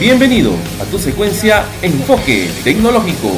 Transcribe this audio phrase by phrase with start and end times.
[0.00, 3.32] Bienvenido a tu secuencia Enfoque Tecnológico.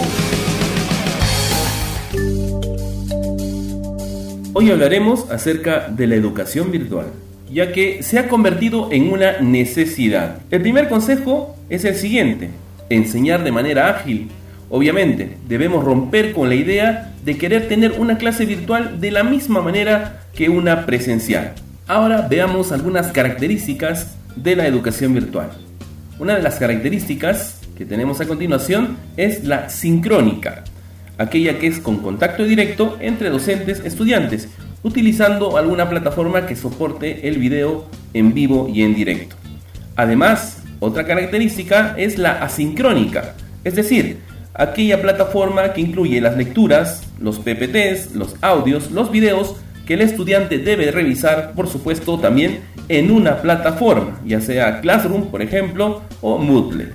[4.53, 7.07] Hoy hablaremos acerca de la educación virtual,
[7.51, 10.43] ya que se ha convertido en una necesidad.
[10.51, 12.51] El primer consejo es el siguiente,
[12.91, 14.29] enseñar de manera ágil.
[14.69, 19.63] Obviamente, debemos romper con la idea de querer tener una clase virtual de la misma
[19.63, 21.55] manera que una presencial.
[21.87, 25.70] Ahora veamos algunas características de la educación virtual.
[26.21, 30.65] Una de las características que tenemos a continuación es la sincrónica,
[31.17, 34.51] aquella que es con contacto directo entre docentes estudiantes,
[34.83, 39.37] utilizando alguna plataforma que soporte el video en vivo y en directo.
[39.97, 44.19] Además, otra característica es la asincrónica, es decir,
[44.53, 49.57] aquella plataforma que incluye las lecturas, los PPTs, los audios, los videos
[49.87, 55.43] que el estudiante debe revisar, por supuesto, también en una plataforma, ya sea Classroom, por
[55.43, 56.89] ejemplo, o Moodle.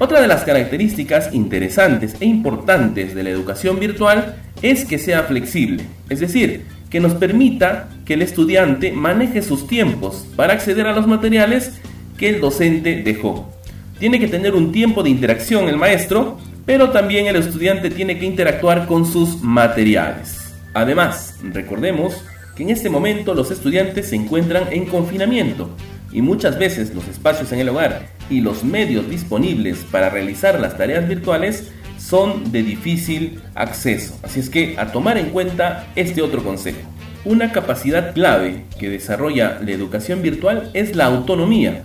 [0.00, 5.84] Otra de las características interesantes e importantes de la educación virtual es que sea flexible,
[6.08, 11.06] es decir, que nos permita que el estudiante maneje sus tiempos para acceder a los
[11.06, 11.80] materiales
[12.18, 13.48] que el docente dejó.
[14.00, 18.26] Tiene que tener un tiempo de interacción el maestro, pero también el estudiante tiene que
[18.26, 20.52] interactuar con sus materiales.
[20.74, 22.24] Además, recordemos
[22.62, 25.70] en este momento los estudiantes se encuentran en confinamiento
[26.12, 30.76] y muchas veces los espacios en el hogar y los medios disponibles para realizar las
[30.76, 34.18] tareas virtuales son de difícil acceso.
[34.22, 36.80] Así es que a tomar en cuenta este otro consejo.
[37.24, 41.82] Una capacidad clave que desarrolla la educación virtual es la autonomía,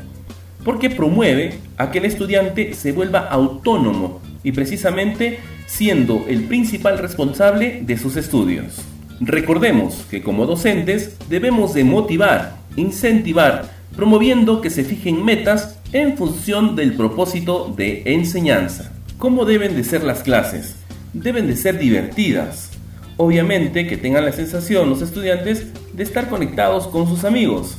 [0.63, 7.81] porque promueve a que el estudiante se vuelva autónomo y precisamente siendo el principal responsable
[7.83, 8.94] de sus estudios.
[9.21, 16.75] Recordemos que como docentes debemos de motivar, incentivar, promoviendo que se fijen metas en función
[16.75, 18.91] del propósito de enseñanza.
[19.17, 20.75] ¿Cómo deben de ser las clases?
[21.13, 22.71] Deben de ser divertidas.
[23.15, 27.77] Obviamente que tengan la sensación los estudiantes de estar conectados con sus amigos.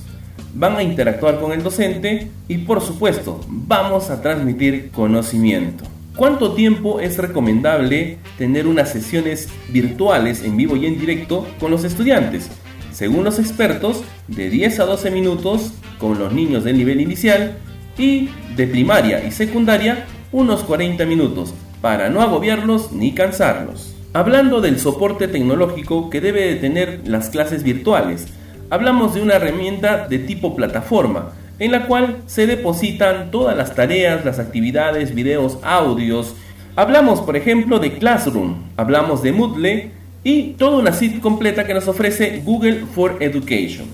[0.54, 5.84] Van a interactuar con el docente y por supuesto vamos a transmitir conocimiento.
[6.16, 11.84] ¿Cuánto tiempo es recomendable tener unas sesiones virtuales en vivo y en directo con los
[11.84, 12.50] estudiantes?
[12.90, 17.58] Según los expertos, de 10 a 12 minutos con los niños del nivel inicial
[17.98, 23.94] y de primaria y secundaria unos 40 minutos para no agobiarlos ni cansarlos.
[24.14, 28.26] Hablando del soporte tecnológico que debe de tener las clases virtuales,
[28.70, 34.24] hablamos de una herramienta de tipo plataforma en la cual se depositan todas las tareas,
[34.24, 36.34] las actividades, videos, audios.
[36.76, 39.90] Hablamos, por ejemplo, de Classroom, hablamos de Moodle
[40.22, 43.86] y toda una suite completa que nos ofrece Google for Education.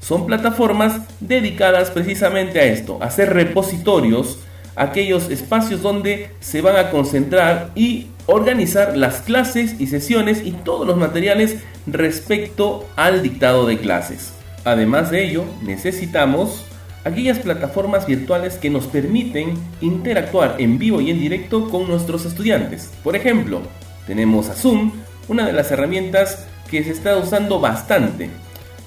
[0.00, 4.38] Son plataformas dedicadas precisamente a esto, a ser repositorios,
[4.76, 10.86] aquellos espacios donde se van a concentrar y organizar las clases y sesiones y todos
[10.86, 11.56] los materiales
[11.86, 14.32] respecto al dictado de clases.
[14.64, 16.64] Además de ello, necesitamos
[17.04, 22.90] aquellas plataformas virtuales que nos permiten interactuar en vivo y en directo con nuestros estudiantes.
[23.02, 23.62] Por ejemplo,
[24.06, 24.92] tenemos a Zoom,
[25.28, 28.30] una de las herramientas que se está usando bastante.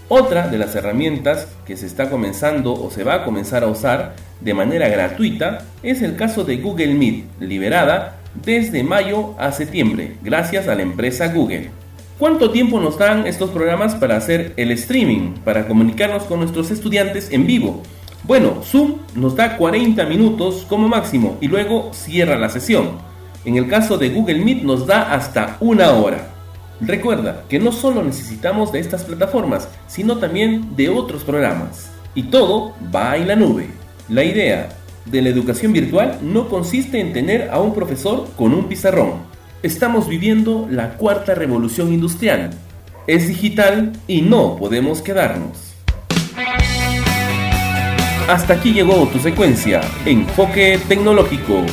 [0.10, 4.16] Otra de las herramientas que se está comenzando o se va a comenzar a usar
[4.42, 10.68] de manera gratuita es el caso de Google Meet, liberada desde mayo a septiembre, gracias
[10.68, 11.70] a la empresa Google.
[12.20, 17.32] ¿Cuánto tiempo nos dan estos programas para hacer el streaming, para comunicarnos con nuestros estudiantes
[17.32, 17.84] en vivo?
[18.26, 22.92] Bueno, Zoom nos da 40 minutos como máximo y luego cierra la sesión.
[23.44, 26.30] En el caso de Google Meet nos da hasta una hora.
[26.80, 31.92] Recuerda que no solo necesitamos de estas plataformas, sino también de otros programas.
[32.16, 33.68] Y todo va en la nube.
[34.08, 34.70] La idea
[35.06, 39.16] de la educación virtual no consiste en tener a un profesor con un pizarrón.
[39.64, 42.52] Estamos viviendo la cuarta revolución industrial.
[43.06, 45.73] Es digital y no podemos quedarnos.
[48.28, 51.66] Hasta aquí llegó tu secuencia, Enfoque Tecnológico.